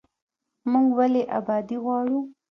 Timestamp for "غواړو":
1.83-2.19